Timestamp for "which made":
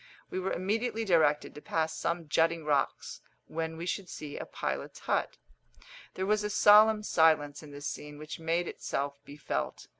8.17-8.67